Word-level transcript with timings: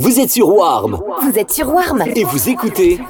Vous 0.00 0.20
êtes 0.20 0.30
sur 0.30 0.48
Warm 0.48 1.00
Vous 1.22 1.36
êtes 1.36 1.50
sur 1.50 1.74
Warm 1.74 2.04
et 2.14 2.22
vous 2.22 2.48
écoutez 2.48 3.00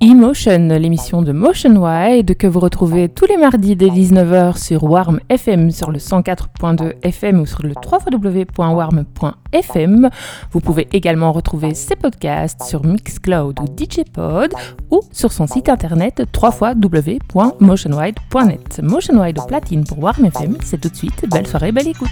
Emotion, 0.00 0.68
l'émission 0.68 1.20
de 1.20 1.32
Motion 1.32 1.82
Wide 1.82 2.36
que 2.36 2.46
vous 2.46 2.60
retrouvez 2.60 3.08
tous 3.08 3.26
les 3.26 3.36
mardis 3.36 3.74
dès 3.74 3.88
19h 3.88 4.56
sur 4.56 4.84
Warm 4.84 5.18
FM 5.28 5.72
sur 5.72 5.90
le 5.90 5.98
104.2 5.98 6.94
FM 7.02 7.40
ou 7.40 7.46
sur 7.46 7.64
le 7.64 7.74
www.warm.fm. 7.74 10.10
Vous 10.52 10.60
pouvez 10.60 10.86
également 10.92 11.32
retrouver 11.32 11.74
ses 11.74 11.96
podcasts 11.96 12.62
sur 12.62 12.84
Mixcloud 12.84 13.58
ou 13.58 13.64
DJPod 13.76 14.54
ou 14.92 15.00
sur 15.10 15.32
son 15.32 15.48
site 15.48 15.68
internet 15.68 16.22
www.motionwide.net. 16.40 18.80
Motion 18.84 19.20
Wide 19.20 19.40
au 19.40 19.44
platine 19.44 19.82
pour 19.82 19.98
Warm 19.98 20.26
FM, 20.26 20.56
c'est 20.62 20.80
tout 20.80 20.88
de 20.88 20.94
suite. 20.94 21.28
Belle 21.28 21.48
soirée, 21.48 21.72
belle 21.72 21.88
écoute. 21.88 22.06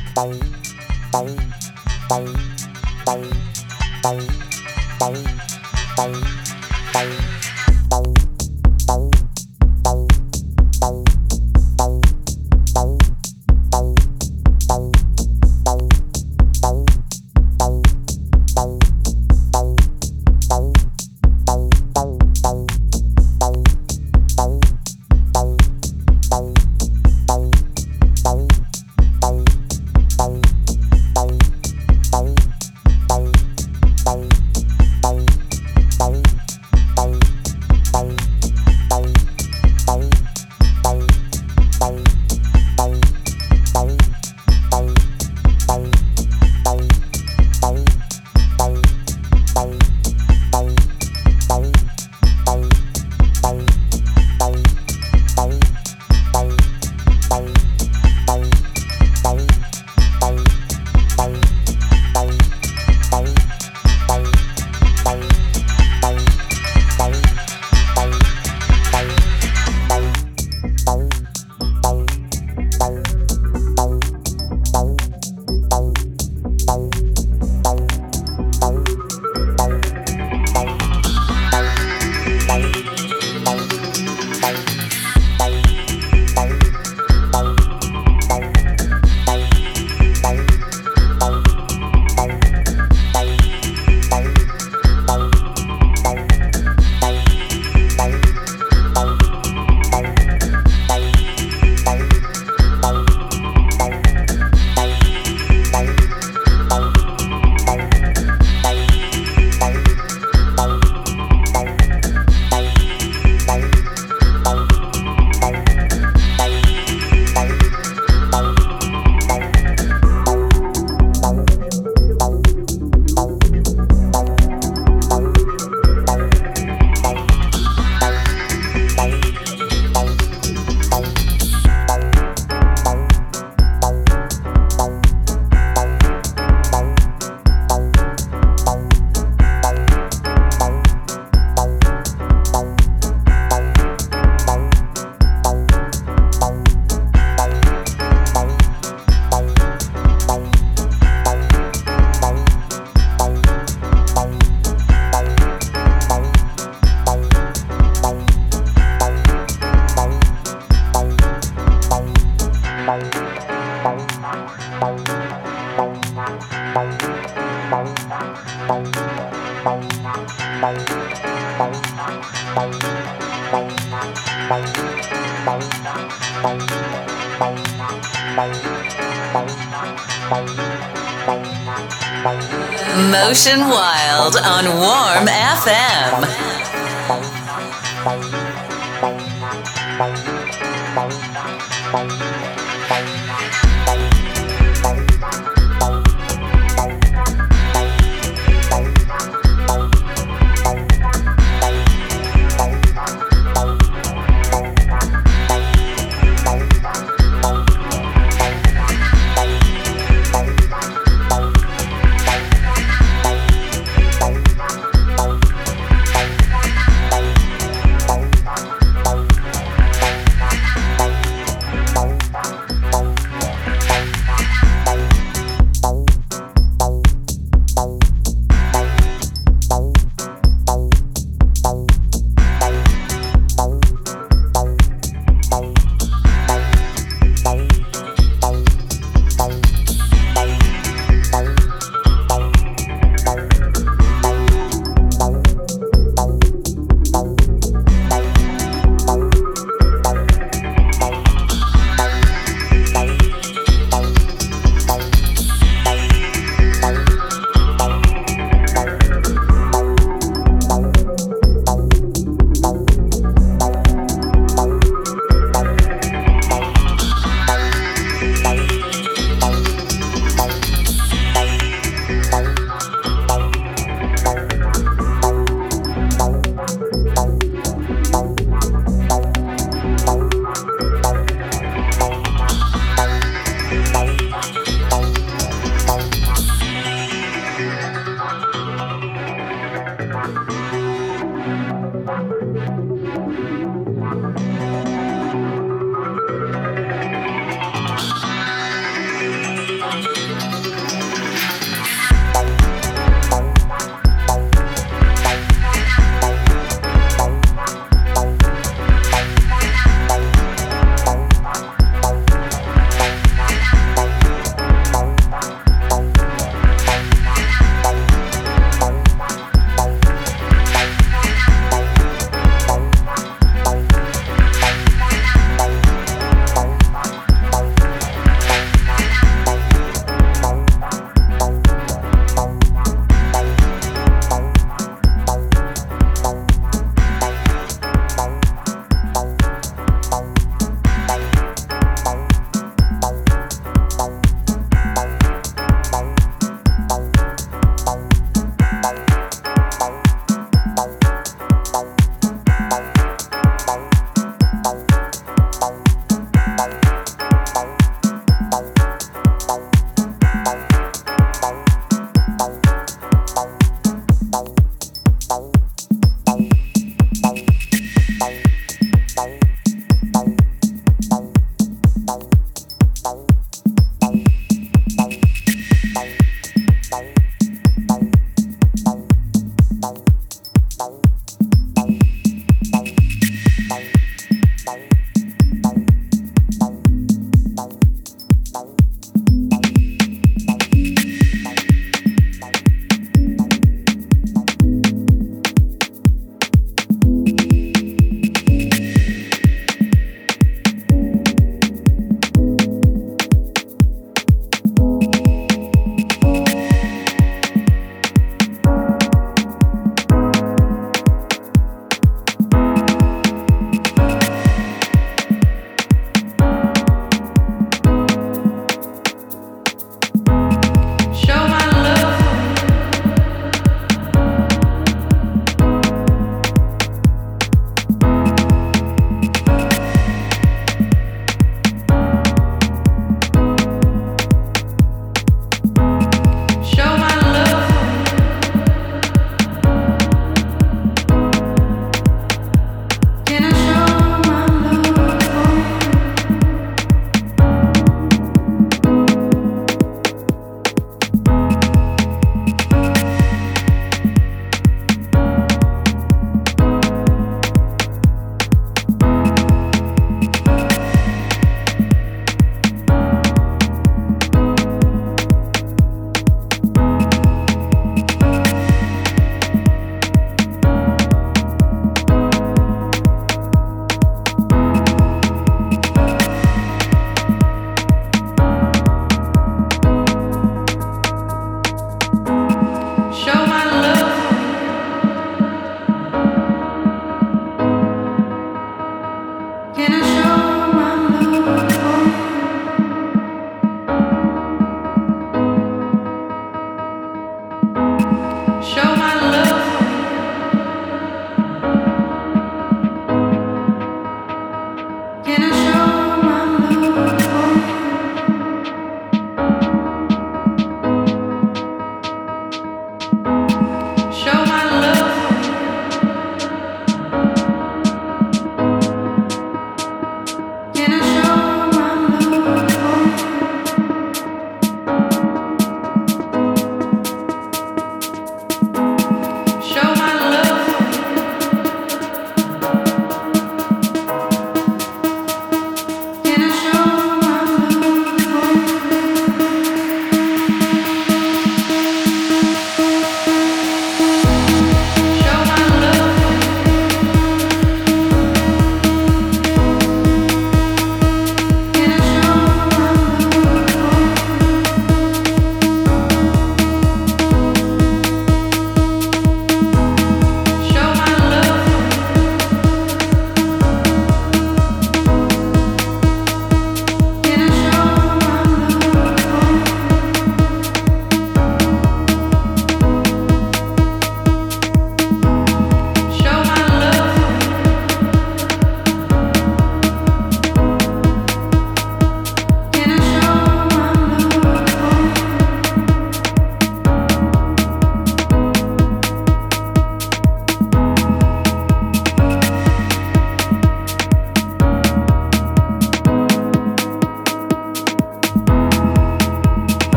Bye. 4.07 4.25
Bye. 5.01 5.25
Bye. 5.97 6.21
Bye. 6.93 7.46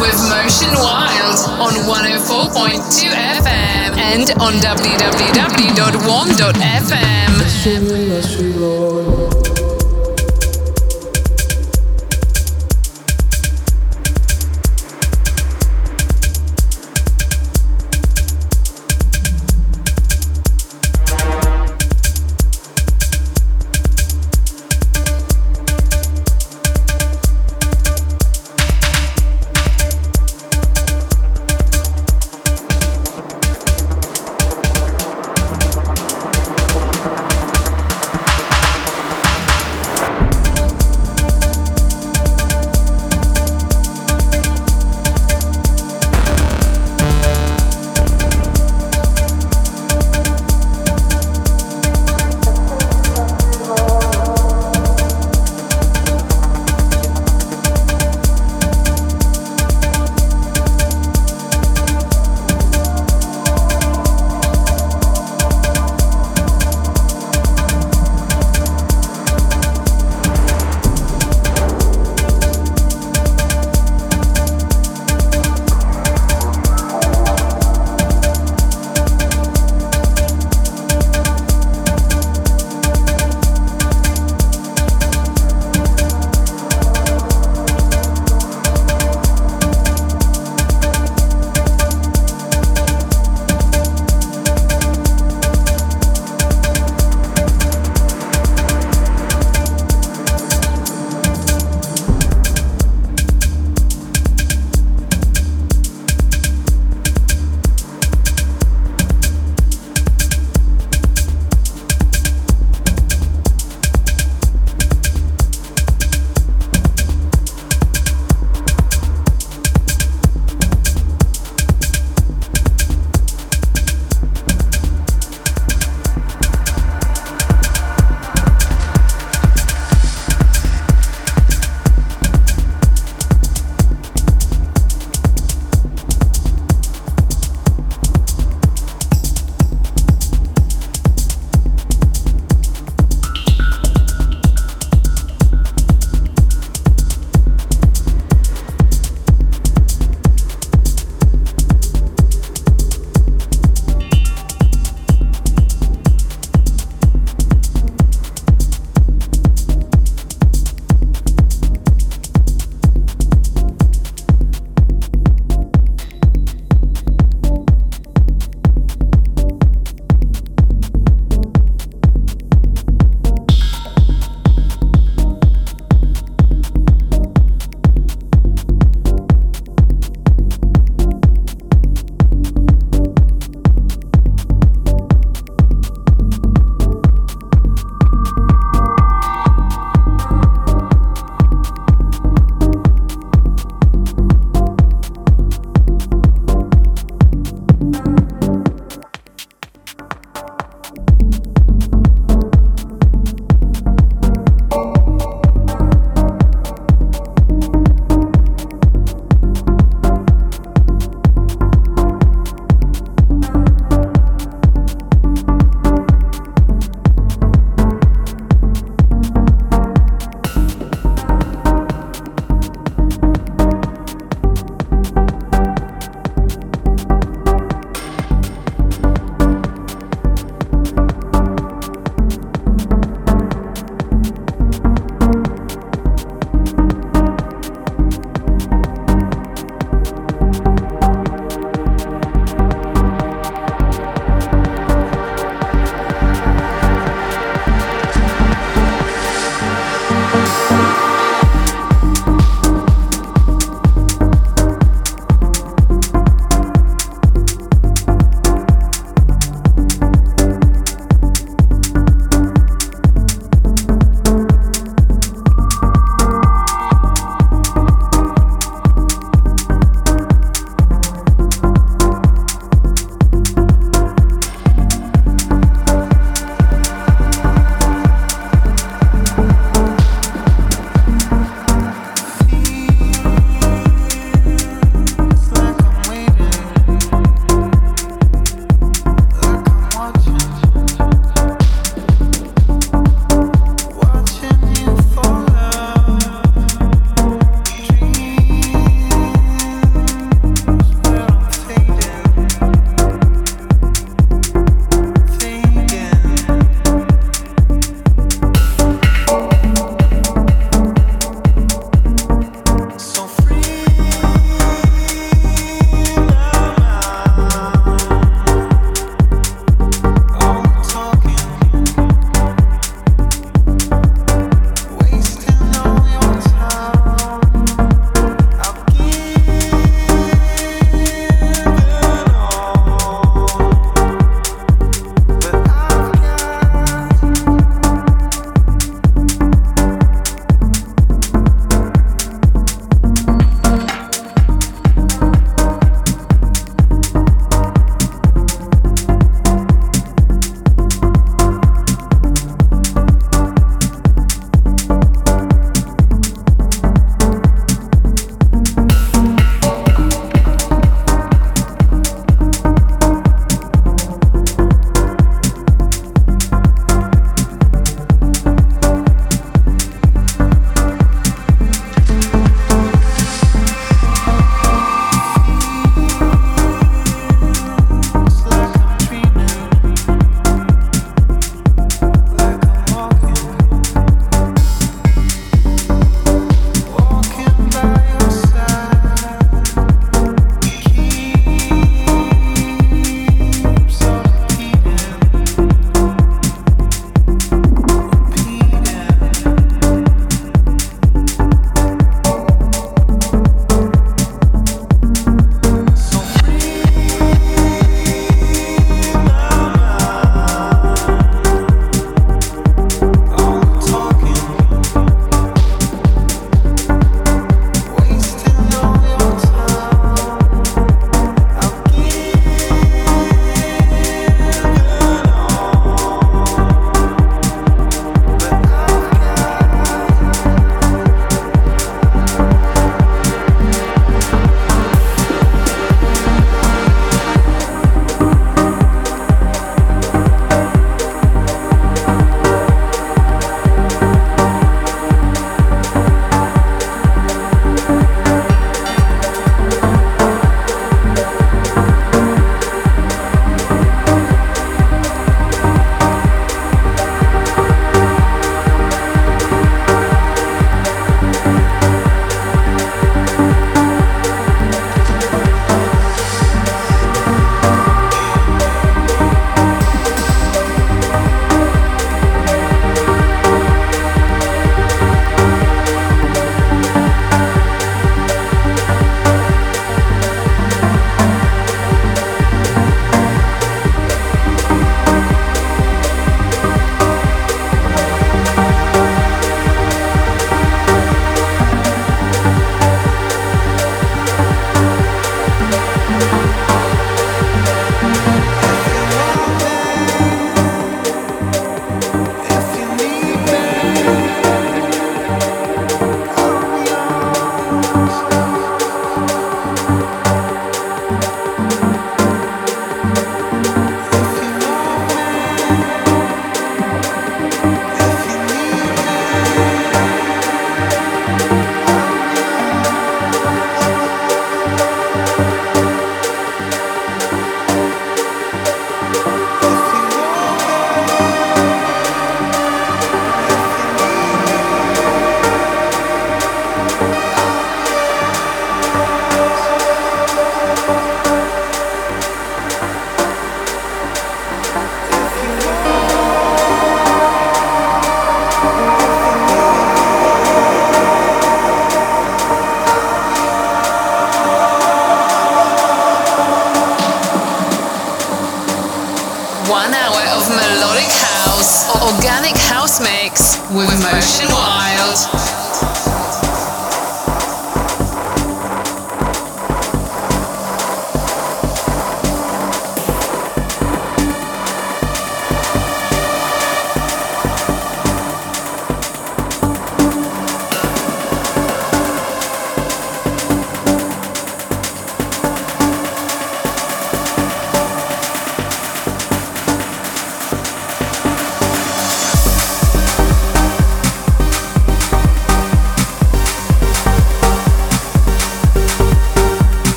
With 0.00 0.18
Motion 0.28 0.70
Wild 0.78 1.38
on 1.58 1.72
104.2 1.86 3.10
FM 3.10 3.96
and 3.98 4.30
on 4.40 4.54
www.warm.fm. 4.54 5.18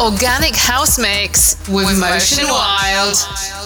organic 0.00 0.56
house 0.56 0.98
mix 0.98 1.56
with, 1.68 1.86
with 1.86 2.00
Motion 2.00 2.48
Wild. 2.48 3.16
one 3.16 3.59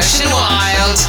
and 0.00 0.30
Wild. 0.30 1.07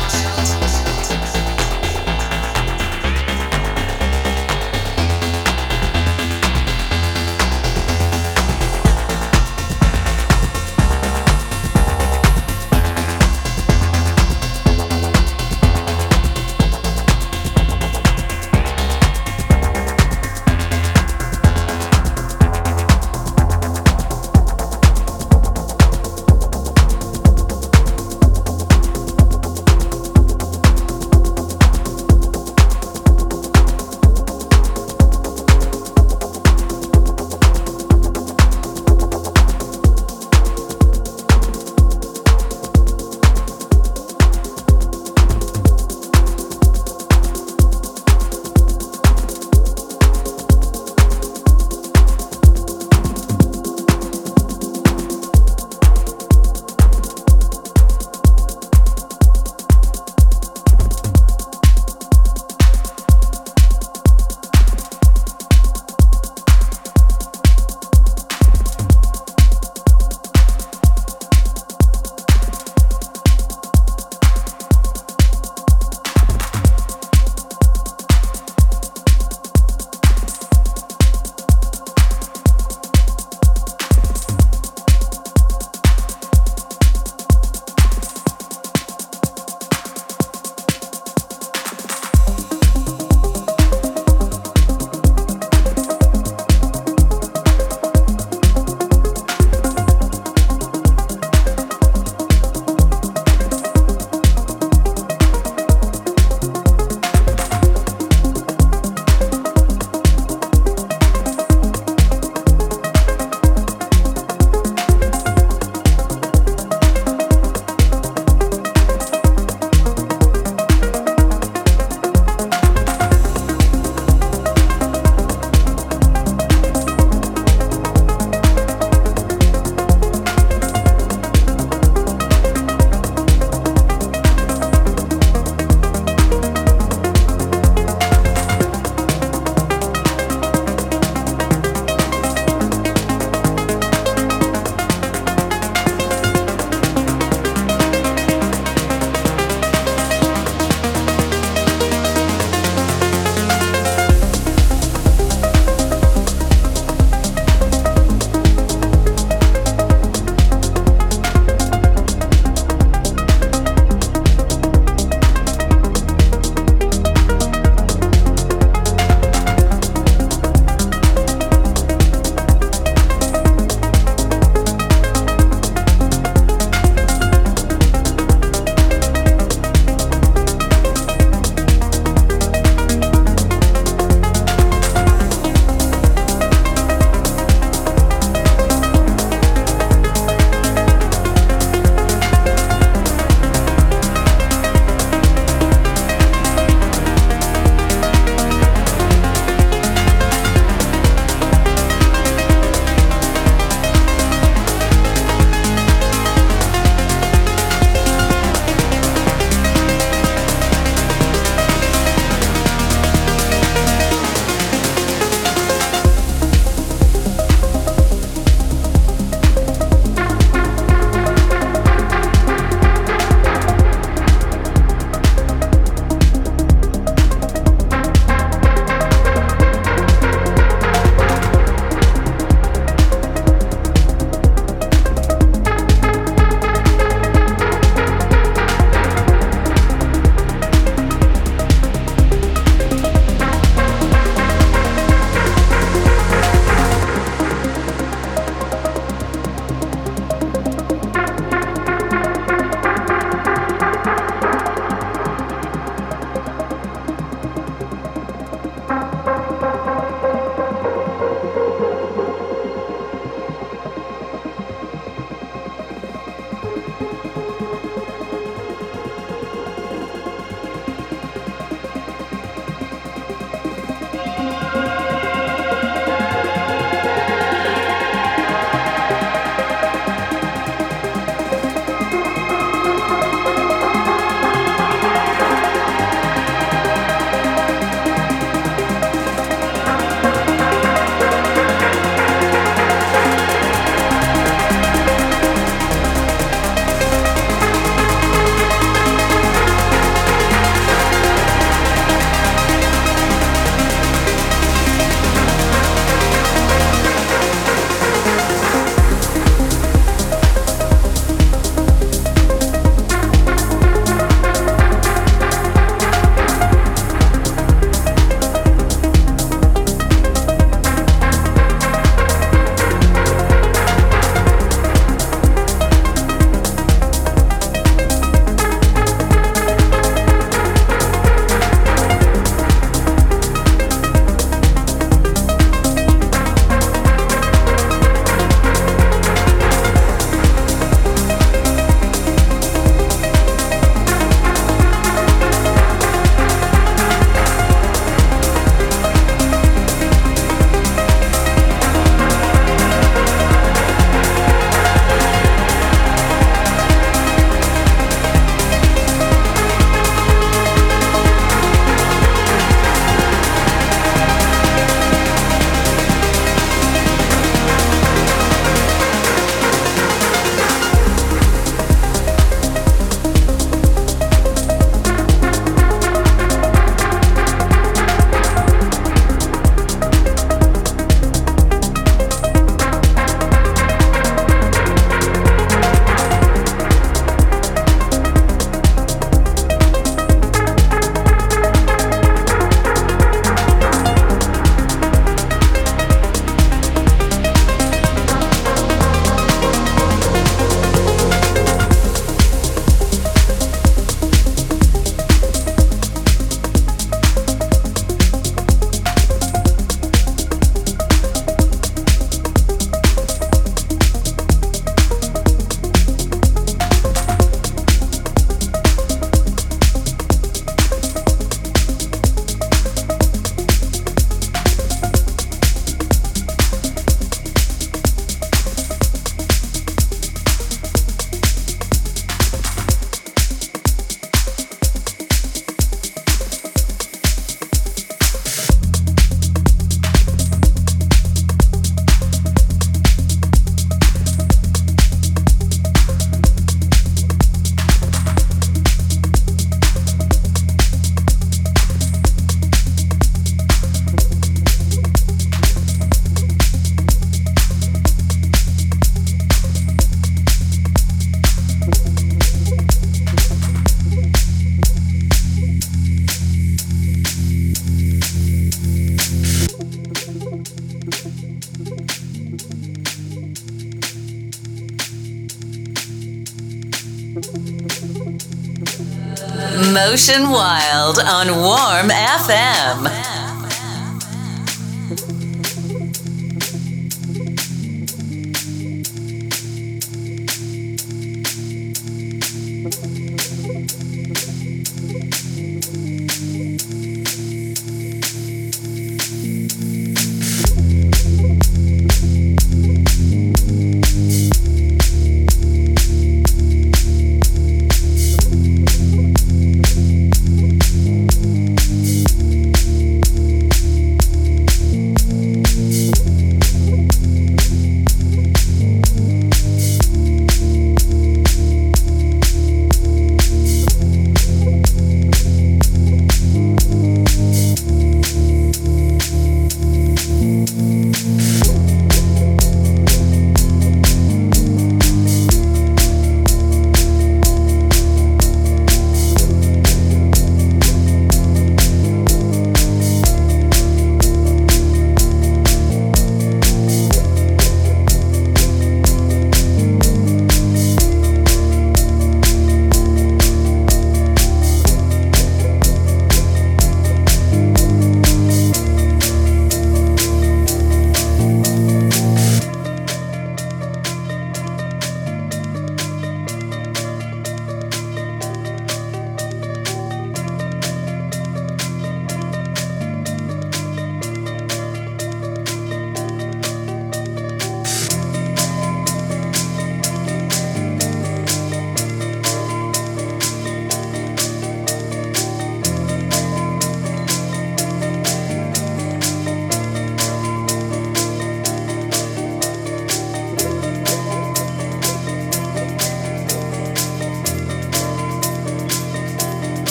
Motion 479.93 480.49
Wild 480.51 481.19
on 481.19 481.47
Warm 481.61 482.09
FM. 482.09 483.38